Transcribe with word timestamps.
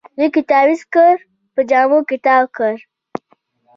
لیک 0.17 0.35
یې 0.39 0.43
تاویز 0.49 0.81
کړ، 0.93 1.13
په 1.53 1.61
جامو 1.69 1.99
کې 2.07 2.17
تاوکړ 2.25 2.75